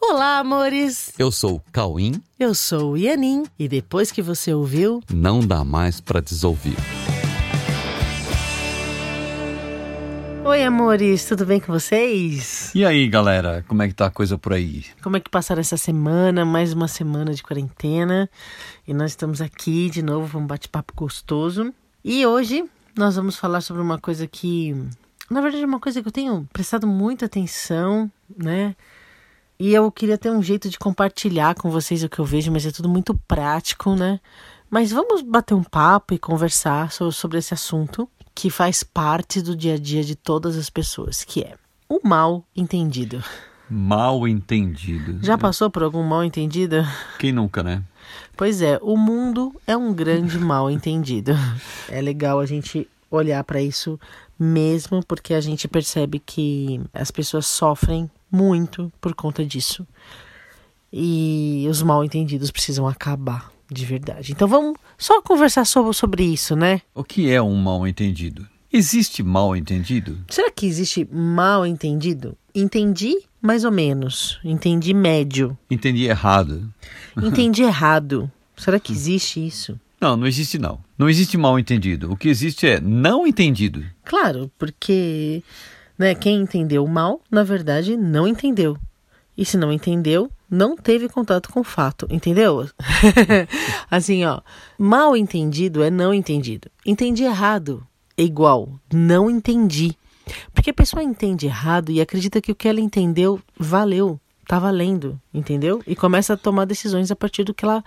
[0.00, 1.12] Olá, amores!
[1.18, 2.22] Eu sou o Cauim.
[2.38, 3.44] Eu sou o Ianin.
[3.58, 6.76] E depois que você ouviu, Não dá mais pra desouvir.
[10.44, 12.72] Oi, amores, tudo bem com vocês?
[12.74, 14.84] E aí, galera, como é que tá a coisa por aí?
[15.02, 16.44] Como é que passaram essa semana?
[16.44, 18.30] Mais uma semana de quarentena.
[18.86, 21.74] E nós estamos aqui de novo para um bate-papo gostoso.
[22.02, 22.64] E hoje
[22.96, 24.74] nós vamos falar sobre uma coisa que,
[25.28, 28.74] na verdade, é uma coisa que eu tenho prestado muita atenção, né?
[29.58, 32.64] E eu queria ter um jeito de compartilhar com vocês o que eu vejo, mas
[32.64, 34.20] é tudo muito prático, né?
[34.70, 39.56] Mas vamos bater um papo e conversar so- sobre esse assunto que faz parte do
[39.56, 41.54] dia a dia de todas as pessoas, que é
[41.88, 43.22] o mal entendido.
[43.68, 45.18] Mal entendido.
[45.24, 46.76] Já passou por algum mal entendido?
[47.18, 47.82] Quem nunca, né?
[48.36, 51.32] Pois é, o mundo é um grande mal entendido.
[51.90, 53.98] É legal a gente olhar para isso
[54.38, 59.86] mesmo, porque a gente percebe que as pessoas sofrem muito por conta disso.
[60.92, 64.32] E os mal entendidos precisam acabar, de verdade.
[64.32, 66.80] Então vamos só conversar sobre, sobre isso, né?
[66.94, 68.46] O que é um mal entendido?
[68.72, 70.18] Existe mal entendido?
[70.28, 72.36] Será que existe mal entendido?
[72.54, 74.38] Entendi mais ou menos.
[74.44, 75.56] Entendi médio.
[75.70, 76.70] Entendi errado.
[77.16, 78.30] Entendi errado.
[78.56, 79.78] Será que existe isso?
[80.00, 80.80] Não, não existe não.
[80.96, 82.12] Não existe mal entendido.
[82.12, 83.84] O que existe é não entendido.
[84.04, 85.42] Claro, porque
[85.98, 88.78] né, quem entendeu mal, na verdade, não entendeu.
[89.36, 92.68] E se não entendeu, não teve contato com o fato, entendeu?
[93.90, 94.40] assim, ó,
[94.78, 96.70] mal entendido é não entendido.
[96.84, 97.86] Entendi errado
[98.18, 99.96] é igual não entendi.
[100.52, 105.18] Porque a pessoa entende errado e acredita que o que ela entendeu valeu, tá valendo,
[105.32, 105.82] entendeu?
[105.86, 107.82] E começa a tomar decisões a partir do que ela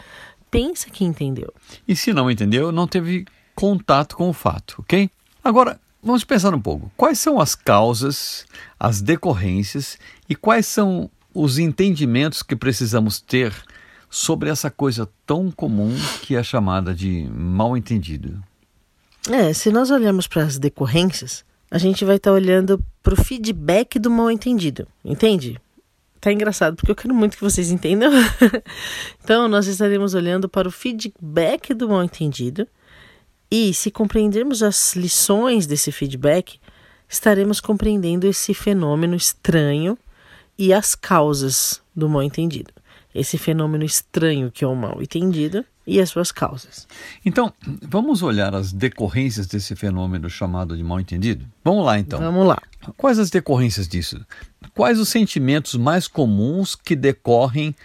[0.49, 1.53] pensa que entendeu.
[1.87, 5.09] E se não entendeu, não teve contato com o fato, ok?
[5.43, 6.91] Agora, vamos pensar um pouco.
[6.97, 8.45] Quais são as causas,
[8.79, 9.97] as decorrências
[10.29, 13.53] e quais são os entendimentos que precisamos ter
[14.09, 18.43] sobre essa coisa tão comum que é chamada de mal entendido?
[19.29, 23.97] É, se nós olharmos para as decorrências, a gente vai estar olhando para o feedback
[23.97, 25.59] do mal entendido, entende?
[26.19, 28.11] Tá engraçado, porque eu quero muito que vocês entendam.
[29.23, 32.67] então, nós estaremos olhando para o feedback do mal entendido
[33.51, 36.57] e, se compreendermos as lições desse feedback,
[37.09, 39.97] estaremos compreendendo esse fenômeno estranho
[40.57, 42.71] e as causas do mal entendido.
[43.13, 46.87] Esse fenômeno estranho que é o mal entendido e as suas causas.
[47.25, 47.51] Então,
[47.81, 51.45] vamos olhar as decorrências desse fenômeno chamado de mal entendido?
[51.61, 52.19] Vamos lá, então.
[52.19, 52.61] Vamos lá.
[52.95, 54.25] Quais as decorrências disso?
[54.73, 57.75] Quais os sentimentos mais comuns que decorrem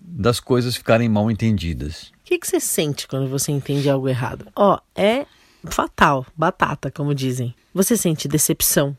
[0.00, 2.12] das coisas ficarem mal entendidas?
[2.26, 4.48] O que, que você sente quando você entende algo errado?
[4.56, 5.26] Ó, é
[5.66, 7.54] fatal, batata, como dizem.
[7.72, 8.98] Você sente decepção,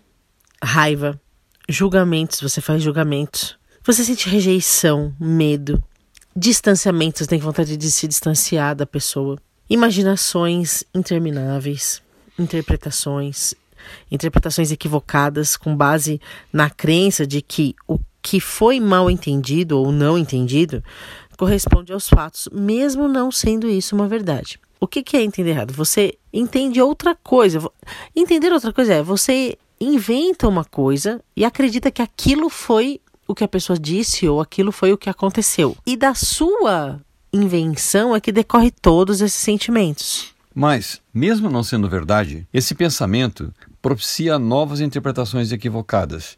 [0.63, 1.19] raiva,
[1.67, 3.57] julgamentos, você faz julgamentos.
[3.83, 5.83] Você sente rejeição, medo,
[6.33, 9.37] distanciamento, você tem vontade de se distanciar da pessoa.
[9.69, 12.01] Imaginações intermináveis,
[12.39, 13.53] interpretações,
[14.09, 16.21] interpretações equivocadas com base
[16.53, 20.81] na crença de que o que foi mal entendido ou não entendido
[21.37, 24.59] corresponde aos fatos, mesmo não sendo isso uma verdade.
[24.79, 25.73] O que, que é entender errado?
[25.73, 27.59] Você entende outra coisa.
[28.15, 33.43] Entender outra coisa é você inventa uma coisa e acredita que aquilo foi o que
[33.43, 35.75] a pessoa disse ou aquilo foi o que aconteceu.
[35.85, 36.99] E da sua
[37.31, 40.33] invenção é que decorre todos esses sentimentos.
[40.53, 46.35] Mas, mesmo não sendo verdade, esse pensamento propicia novas interpretações equivocadas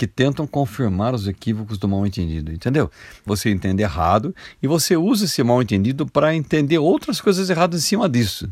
[0.00, 2.90] que tentam confirmar os equívocos do mal entendido, entendeu?
[3.26, 7.84] Você entende errado e você usa esse mal entendido para entender outras coisas erradas em
[7.86, 8.50] cima disso.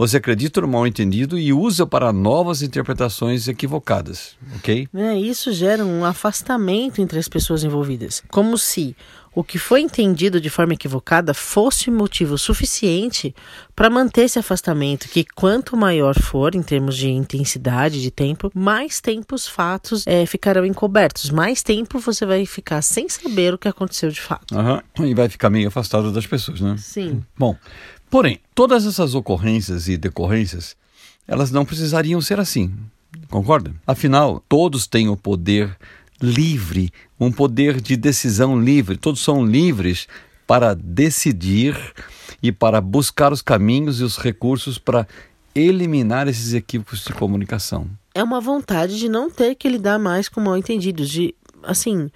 [0.00, 4.88] Você acredita no mal entendido e usa para novas interpretações equivocadas, ok?
[4.94, 8.22] É, isso gera um afastamento entre as pessoas envolvidas.
[8.30, 8.96] Como se
[9.34, 13.34] o que foi entendido de forma equivocada fosse motivo suficiente
[13.76, 19.02] para manter esse afastamento, que quanto maior for em termos de intensidade de tempo, mais
[19.02, 23.68] tempo os fatos é, ficarão encobertos, mais tempo você vai ficar sem saber o que
[23.68, 24.56] aconteceu de fato.
[24.56, 24.82] Aham.
[25.00, 26.76] E vai ficar meio afastado das pessoas, né?
[26.78, 27.22] Sim.
[27.38, 27.54] Bom,
[28.10, 30.76] porém, todas essas ocorrências e decorrências,
[31.26, 32.72] elas não precisariam ser assim,
[33.28, 33.72] concorda?
[33.86, 35.76] Afinal, todos têm o poder
[36.20, 40.06] livre, um poder de decisão livre, todos são livres
[40.46, 41.76] para decidir
[42.42, 45.06] e para buscar os caminhos e os recursos para
[45.54, 47.88] eliminar esses equívocos de comunicação.
[48.14, 52.10] É uma vontade de não ter que lidar mais com mal entendidos, de assim,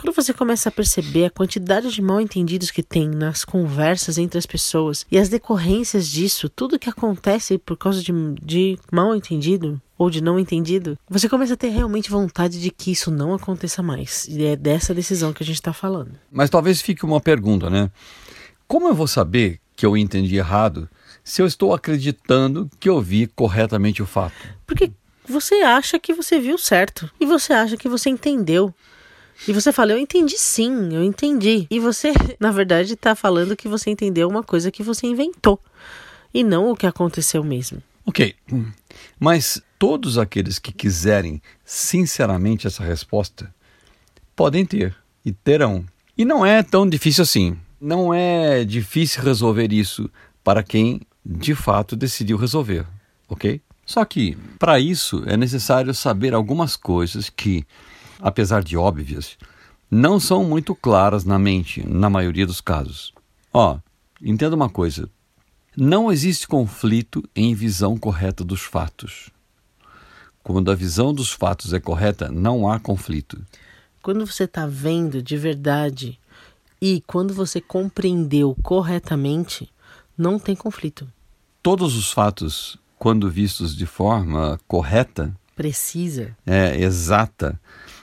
[0.00, 4.38] Quando você começa a perceber a quantidade de mal entendidos que tem nas conversas entre
[4.38, 8.10] as pessoas e as decorrências disso, tudo que acontece por causa de,
[8.42, 12.90] de mal entendido, ou de não entendido, você começa a ter realmente vontade de que
[12.90, 14.26] isso não aconteça mais.
[14.26, 16.12] E é dessa decisão que a gente está falando.
[16.32, 17.90] Mas talvez fique uma pergunta, né?
[18.66, 20.88] Como eu vou saber que eu entendi errado
[21.22, 24.34] se eu estou acreditando que eu vi corretamente o fato?
[24.66, 24.90] Porque
[25.28, 28.74] você acha que você viu certo e você acha que você entendeu.
[29.48, 31.66] E você fala, eu entendi sim, eu entendi.
[31.70, 35.60] E você, na verdade, está falando que você entendeu uma coisa que você inventou
[36.32, 37.82] e não o que aconteceu mesmo.
[38.06, 38.34] Ok,
[39.18, 43.54] mas todos aqueles que quiserem sinceramente essa resposta
[44.34, 45.84] podem ter e terão.
[46.16, 47.56] E não é tão difícil assim.
[47.80, 50.10] Não é difícil resolver isso
[50.42, 52.86] para quem de fato decidiu resolver,
[53.28, 53.60] ok?
[53.84, 57.66] Só que, para isso, é necessário saber algumas coisas que,
[58.20, 59.36] apesar de óbvias,
[59.90, 63.12] não são muito claras na mente, na maioria dos casos.
[63.52, 63.78] Ó,
[64.22, 65.08] entenda uma coisa:
[65.76, 69.30] não existe conflito em visão correta dos fatos.
[70.42, 73.40] Quando a visão dos fatos é correta, não há conflito.
[74.02, 76.18] Quando você está vendo de verdade
[76.80, 79.70] e quando você compreendeu corretamente,
[80.16, 81.06] não tem conflito.
[81.62, 87.60] Todos os fatos, quando vistos de forma correta, precisa, é exata,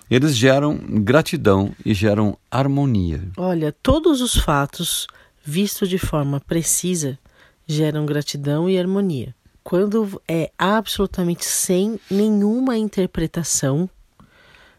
[0.09, 3.27] eles geram gratidão e geram harmonia.
[3.37, 5.07] Olha, todos os fatos
[5.43, 7.17] vistos de forma precisa
[7.65, 9.35] geram gratidão e harmonia.
[9.63, 13.89] Quando é absolutamente sem nenhuma interpretação,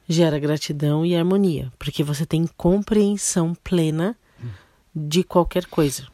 [0.08, 4.16] gera gratidão e harmonia, porque você tem compreensão plena
[4.94, 6.06] de qualquer coisa.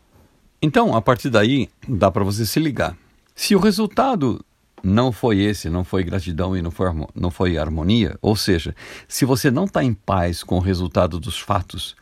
[0.61, 2.97] Então, a partir daí, dá para você se ligar.
[3.35, 4.45] Se o resultado
[4.85, 8.75] não foi esse, não foi gratidão e não foi, não foi harmonia, ou seja,
[9.09, 11.97] se você não está em paz com o resultado dos fatos,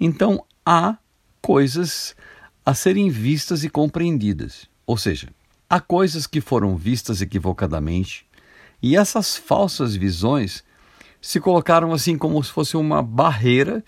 [0.00, 0.96] então há
[1.40, 2.14] coisas
[2.66, 4.68] a serem vistas e compreendidas.
[4.86, 5.28] Ou seja,
[5.70, 8.26] há coisas que foram vistas equivocadamente
[8.82, 10.64] e essas falsas visões
[11.20, 13.84] se colocaram assim como se fosse uma barreira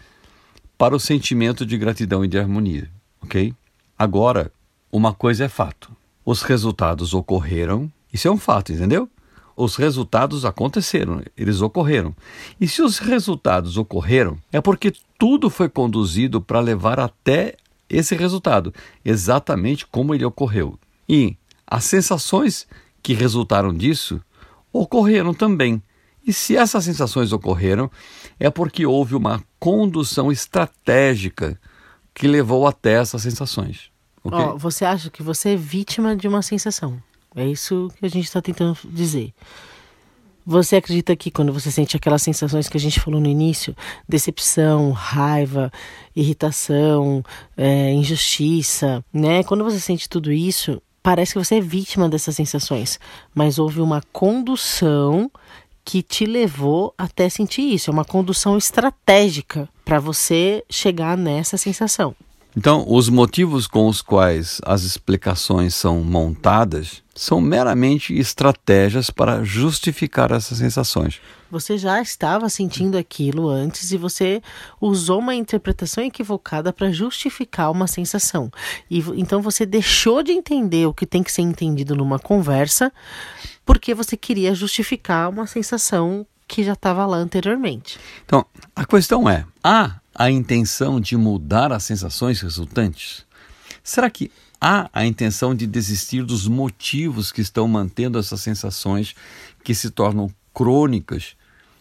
[0.78, 2.90] para o sentimento de gratidão e de harmonia,
[3.22, 3.54] ok?
[3.98, 4.50] Agora,
[4.90, 5.94] uma coisa é fato:
[6.24, 9.08] os resultados ocorreram, isso é um fato, entendeu?
[9.56, 12.14] Os resultados aconteceram, eles ocorreram.
[12.60, 17.56] E se os resultados ocorreram, é porque tudo foi conduzido para levar até
[17.88, 18.72] esse resultado,
[19.04, 20.78] exatamente como ele ocorreu.
[21.08, 21.36] E
[21.66, 22.66] as sensações
[23.02, 24.20] que resultaram disso
[24.72, 25.82] ocorreram também.
[26.26, 27.90] E se essas sensações ocorreram,
[28.38, 31.58] é porque houve uma condução estratégica
[32.14, 33.90] que levou até essas sensações.
[34.22, 34.38] Okay?
[34.38, 37.02] Oh, você acha que você é vítima de uma sensação?
[37.34, 39.32] É isso que a gente está tentando dizer.
[40.44, 43.76] Você acredita que quando você sente aquelas sensações que a gente falou no início,
[44.08, 45.70] decepção, raiva,
[46.16, 47.22] irritação,
[47.56, 49.44] é, injustiça, né?
[49.44, 52.98] Quando você sente tudo isso, parece que você é vítima dessas sensações,
[53.34, 55.30] mas houve uma condução
[55.84, 57.90] que te levou até sentir isso.
[57.90, 62.14] É uma condução estratégica para você chegar nessa sensação.
[62.56, 70.32] Então, os motivos com os quais as explicações são montadas são meramente estratégias para justificar
[70.32, 71.20] essas sensações.
[71.50, 74.40] Você já estava sentindo aquilo antes e você
[74.80, 78.50] usou uma interpretação equivocada para justificar uma sensação.
[78.90, 82.92] E então você deixou de entender o que tem que ser entendido numa conversa
[83.64, 87.98] porque você queria justificar uma sensação que já estava lá anteriormente.
[88.24, 88.44] Então,
[88.74, 93.24] a questão é: há a intenção de mudar as sensações resultantes?
[93.82, 99.14] Será que há a intenção de desistir dos motivos que estão mantendo essas sensações
[99.64, 101.36] que se tornam crônicas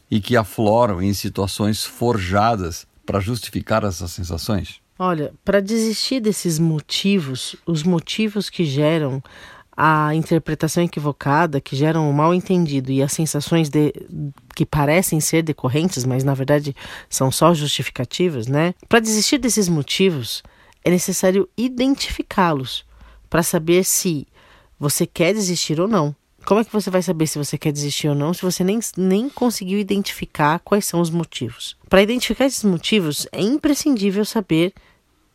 [0.10, 4.82] e que afloram em situações forjadas para justificar essas sensações?
[4.98, 9.24] Olha, para desistir desses motivos, os motivos que geram
[9.82, 13.94] a interpretação equivocada que geram o mal entendido e as sensações de,
[14.54, 16.76] que parecem ser decorrentes, mas na verdade
[17.10, 18.74] são só justificativas, né?
[18.90, 20.44] Para desistir desses motivos,
[20.84, 22.84] é necessário identificá-los
[23.30, 24.28] para saber se
[24.78, 26.14] você quer desistir ou não.
[26.46, 28.82] Como é que você vai saber se você quer desistir ou não se você nem,
[28.98, 31.78] nem conseguiu identificar quais são os motivos?
[31.88, 34.74] Para identificar esses motivos, é imprescindível saber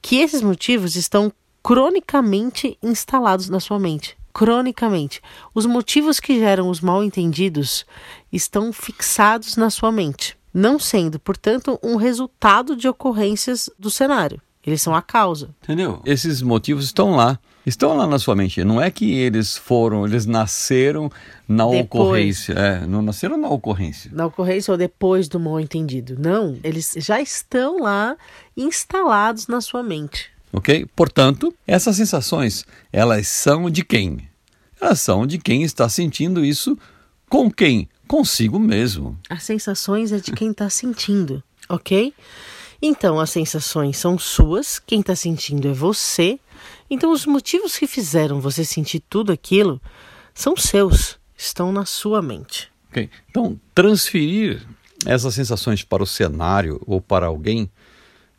[0.03, 1.33] que esses motivos estão
[1.63, 5.23] cronicamente instalados na sua mente cronicamente.
[5.55, 7.87] Os motivos que geram os mal-entendidos
[8.33, 14.43] estão fixados na sua mente, não sendo, portanto, um resultado de ocorrências do cenário.
[14.67, 15.55] Eles são a causa.
[15.63, 16.01] Entendeu?
[16.05, 17.39] Esses motivos estão lá.
[17.67, 18.65] Estão lá na sua mente.
[18.65, 21.11] Não é que eles foram, eles nasceram
[21.47, 21.85] na depois.
[21.85, 22.53] ocorrência.
[22.55, 24.11] É, não nasceram na ocorrência.
[24.13, 26.17] Na ocorrência ou depois do mal entendido.
[26.19, 28.17] Não, eles já estão lá
[28.57, 30.87] instalados na sua mente ok?
[30.97, 34.29] Portanto, essas sensações, elas são de quem?
[34.81, 36.79] Elas são de quem está sentindo isso
[37.29, 37.89] Com quem?
[38.07, 39.19] Consigo mesmo.
[39.29, 42.15] As sensações é de quem está sentindo, ok?
[42.81, 46.39] Então, as sensações são suas, quem está sentindo é você.
[46.89, 49.81] Então, os motivos que fizeram você sentir tudo aquilo
[50.35, 52.71] são seus, estão na sua mente.
[52.91, 53.11] Ok.
[53.31, 54.63] Então, transferir
[55.07, 57.71] essas sensações para o cenário ou para alguém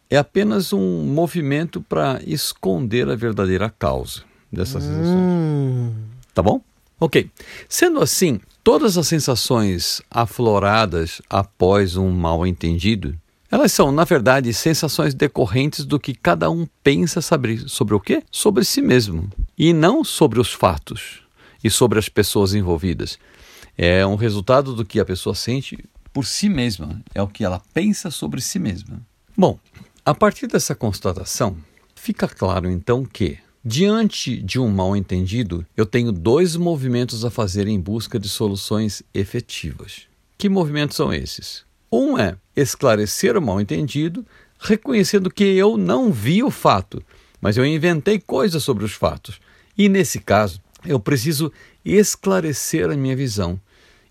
[0.09, 4.88] é apenas um movimento para esconder a verdadeira causa dessas Hum.
[4.88, 6.25] sensações.
[6.33, 6.62] Tá bom?
[7.00, 7.29] Ok.
[7.67, 13.15] Sendo assim, todas as sensações afloradas após um mal entendido,
[13.51, 18.24] elas são, na verdade, sensações decorrentes do que cada um pensa sobre, sobre o quê?
[18.31, 19.29] Sobre si mesmo.
[19.57, 21.21] E não sobre os fatos
[21.63, 23.17] e sobre as pessoas envolvidas.
[23.77, 25.77] É um resultado do que a pessoa sente
[26.13, 27.01] por si mesma.
[27.13, 29.01] É o que ela pensa sobre si mesma.
[29.38, 29.59] Bom,
[30.05, 31.57] a partir dessa constatação,
[31.95, 37.67] fica claro então que, diante de um mal entendido, eu tenho dois movimentos a fazer
[37.67, 40.03] em busca de soluções efetivas.
[40.38, 41.65] Que movimentos são esses?
[41.91, 44.24] Um é esclarecer o mal entendido,
[44.59, 47.01] reconhecendo que eu não vi o fato,
[47.41, 49.39] mas eu inventei coisas sobre os fatos.
[49.75, 51.51] E nesse caso, eu preciso
[51.83, 53.59] esclarecer a minha visão.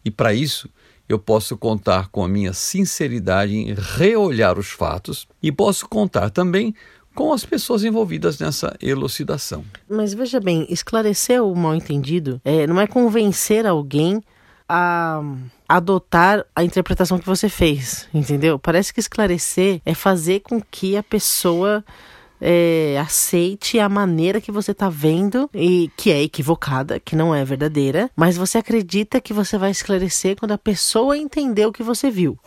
[0.05, 0.69] E para isso,
[1.09, 6.75] eu posso contar com a minha sinceridade em reolhar os fatos e posso contar também
[7.15, 9.65] com as pessoas envolvidas nessa elucidação.
[9.89, 14.23] Mas veja bem, esclarecer o mal entendido é, não é convencer alguém
[14.69, 15.23] a
[15.69, 18.59] adotar a interpretação que você fez, entendeu?
[18.59, 21.85] Parece que esclarecer é fazer com que a pessoa
[22.47, 27.43] é, aceite a maneira que você está vendo e que é equivocada, que não é
[27.43, 32.11] verdadeira, mas você acredita que você vai esclarecer quando a pessoa entender o que você
[32.11, 32.39] viu.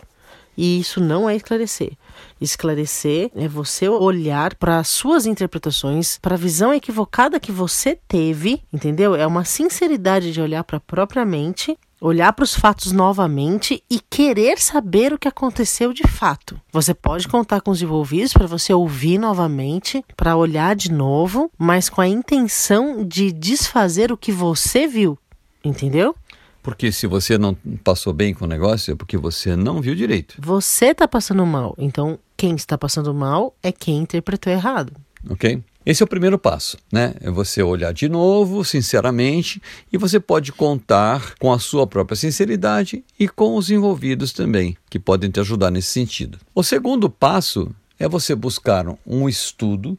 [0.56, 1.94] E isso não é esclarecer.
[2.40, 8.64] Esclarecer é você olhar para as suas interpretações, para a visão equivocada que você teve,
[8.72, 9.16] entendeu?
[9.16, 14.00] É uma sinceridade de olhar para a própria mente, olhar para os fatos novamente e
[14.00, 16.60] querer saber o que aconteceu de fato.
[16.72, 21.90] Você pode contar com os envolvidos para você ouvir novamente, para olhar de novo, mas
[21.90, 25.18] com a intenção de desfazer o que você viu,
[25.64, 26.16] entendeu?
[26.62, 30.36] Porque se você não passou bem com o negócio, é porque você não viu direito.
[30.40, 34.92] Você está passando mal, então quem está passando mal é quem interpretou errado.
[35.30, 35.64] Ok?
[35.88, 37.14] Esse é o primeiro passo, né?
[37.22, 43.06] É você olhar de novo, sinceramente, e você pode contar com a sua própria sinceridade
[43.18, 46.40] e com os envolvidos também, que podem te ajudar nesse sentido.
[46.54, 49.98] O segundo passo é você buscar um estudo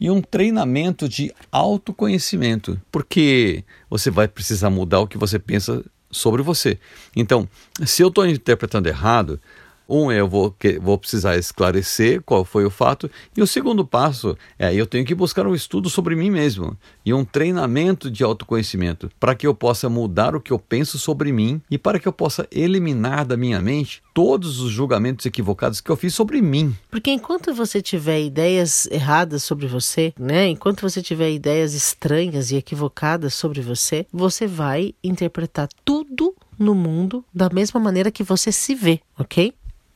[0.00, 6.42] e um treinamento de autoconhecimento, porque você vai precisar mudar o que você pensa sobre
[6.42, 6.80] você.
[7.14, 7.48] Então,
[7.86, 9.40] se eu estou interpretando errado,
[9.88, 13.86] um é eu vou, que, vou precisar esclarecer qual foi o fato, e o segundo
[13.86, 18.22] passo é eu tenho que buscar um estudo sobre mim mesmo e um treinamento de
[18.22, 22.06] autoconhecimento para que eu possa mudar o que eu penso sobre mim e para que
[22.06, 26.76] eu possa eliminar da minha mente todos os julgamentos equivocados que eu fiz sobre mim.
[26.90, 30.48] Porque enquanto você tiver ideias erradas sobre você, né?
[30.48, 37.24] Enquanto você tiver ideias estranhas e equivocadas sobre você, você vai interpretar tudo no mundo
[37.32, 39.54] da mesma maneira que você se vê, ok?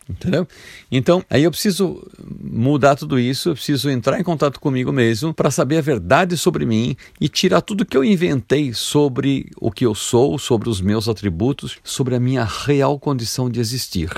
[0.09, 0.47] Entendeu?
[0.91, 2.07] Então, aí eu preciso
[2.43, 6.67] mudar tudo isso, eu preciso entrar em contato comigo mesmo para saber a verdade sobre
[6.67, 11.09] mim e tirar tudo que eu inventei sobre o que eu sou, sobre os meus
[11.09, 14.11] atributos, sobre a minha real condição de existir.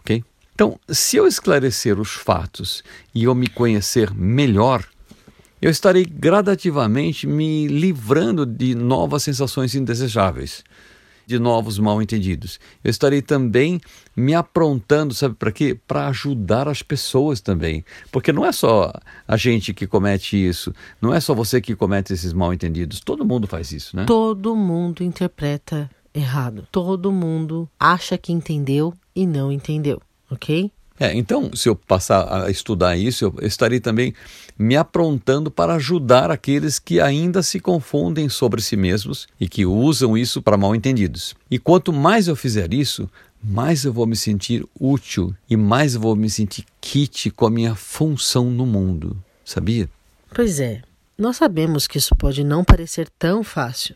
[0.00, 0.24] Ok?
[0.54, 2.82] Então, se eu esclarecer os fatos
[3.14, 4.84] e eu me conhecer melhor,
[5.62, 10.64] eu estarei gradativamente me livrando de novas sensações indesejáveis
[11.28, 12.58] de novos mal entendidos.
[12.82, 13.78] Eu estarei também
[14.16, 15.78] me aprontando, sabe para quê?
[15.86, 17.84] Para ajudar as pessoas também.
[18.10, 18.90] Porque não é só
[19.26, 23.00] a gente que comete isso, não é só você que comete esses mal entendidos.
[23.00, 24.06] Todo mundo faz isso, né?
[24.06, 26.66] Todo mundo interpreta errado.
[26.72, 30.72] Todo mundo acha que entendeu e não entendeu, ok?
[31.00, 34.12] É, então, se eu passar a estudar isso, eu estarei também
[34.58, 40.18] me aprontando para ajudar aqueles que ainda se confundem sobre si mesmos e que usam
[40.18, 41.36] isso para mal entendidos.
[41.48, 43.08] E quanto mais eu fizer isso,
[43.42, 47.50] mais eu vou me sentir útil e mais eu vou me sentir kit com a
[47.50, 49.16] minha função no mundo.
[49.44, 49.88] Sabia?
[50.34, 50.82] Pois é,
[51.16, 53.94] nós sabemos que isso pode não parecer tão fácil.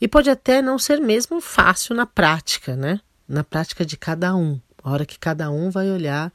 [0.00, 3.00] E pode até não ser mesmo fácil na prática, né?
[3.28, 4.58] Na prática de cada um.
[4.82, 6.32] A hora que cada um vai olhar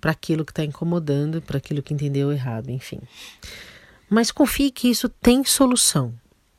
[0.00, 3.00] para aquilo que está incomodando, para aquilo que entendeu errado, enfim.
[4.08, 6.14] Mas confie que isso tem solução.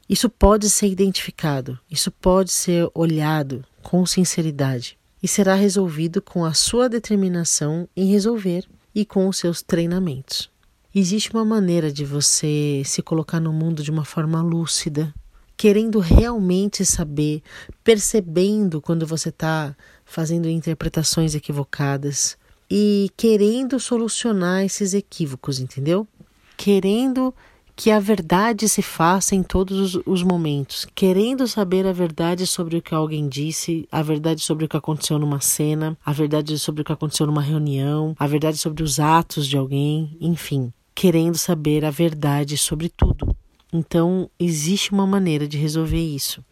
[0.07, 6.53] Isso pode ser identificado, isso pode ser olhado com sinceridade e será resolvido com a
[6.53, 10.49] sua determinação em resolver e com os seus treinamentos.
[10.93, 15.13] Existe uma maneira de você se colocar no mundo de uma forma lúcida
[15.59, 17.43] querendo realmente saber,
[17.83, 19.75] percebendo quando você está
[20.05, 22.37] fazendo interpretações equivocadas
[22.71, 26.07] e querendo solucionar esses equívocos, entendeu?
[26.55, 27.35] Querendo
[27.75, 32.81] que a verdade se faça em todos os momentos, querendo saber a verdade sobre o
[32.81, 36.85] que alguém disse, a verdade sobre o que aconteceu numa cena, a verdade sobre o
[36.85, 41.91] que aconteceu numa reunião, a verdade sobre os atos de alguém, enfim, querendo saber a
[41.91, 43.35] verdade sobre tudo.
[43.71, 46.43] Então, existe uma maneira de resolver isso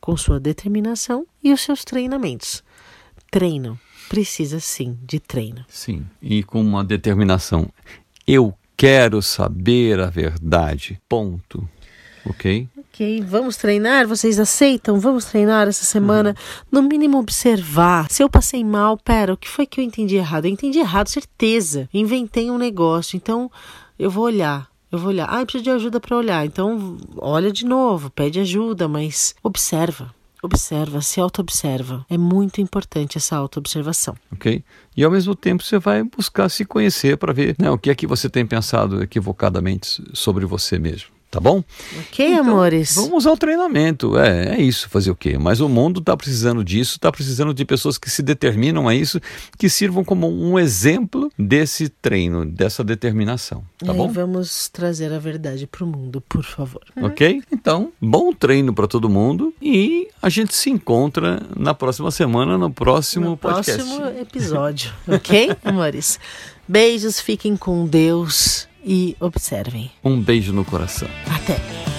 [0.00, 2.62] com sua determinação e os seus treinamentos.
[3.30, 3.78] Treino
[4.08, 5.64] precisa sim de treino.
[5.68, 7.68] Sim, e com uma determinação.
[8.26, 11.00] Eu quero saber a verdade.
[11.08, 11.68] Ponto.
[12.24, 12.68] Ok?
[12.76, 14.06] Ok, vamos treinar?
[14.06, 14.98] Vocês aceitam?
[14.98, 16.30] Vamos treinar essa semana?
[16.30, 16.82] Uhum.
[16.82, 18.10] No mínimo, observar.
[18.10, 20.46] Se eu passei mal, pera, o que foi que eu entendi errado?
[20.46, 21.88] Eu entendi errado, certeza.
[21.94, 23.50] Inventei um negócio, então
[23.98, 24.68] eu vou olhar.
[24.96, 25.28] Eu vou olhar.
[25.30, 26.44] Ah, eu preciso de ajuda para olhar.
[26.44, 32.06] Então, olha de novo, pede ajuda, mas observa observa, se auto-observa.
[32.08, 34.14] É muito importante essa auto-observação.
[34.32, 34.62] Ok?
[34.96, 37.94] E ao mesmo tempo você vai buscar se conhecer para ver né, o que é
[37.94, 41.15] que você tem pensado equivocadamente sobre você mesmo.
[41.30, 41.62] Tá bom?
[41.98, 42.94] Ok, então, amores.
[42.94, 44.16] Vamos ao treinamento.
[44.16, 45.36] É, é isso, fazer o quê?
[45.36, 49.20] Mas o mundo está precisando disso, está precisando de pessoas que se determinam a isso,
[49.58, 53.64] que sirvam como um exemplo desse treino, dessa determinação.
[53.78, 54.08] Tá e bom?
[54.08, 56.82] vamos trazer a verdade para o mundo, por favor.
[57.02, 57.42] Ok?
[57.52, 62.70] Então, bom treino para todo mundo e a gente se encontra na próxima semana, no
[62.70, 63.82] próximo no podcast.
[63.82, 64.92] próximo episódio.
[65.08, 66.20] ok, amores?
[66.68, 69.90] Beijos, fiquem com Deus e observem.
[70.04, 71.08] Um beijo no coração.
[71.26, 71.95] Até!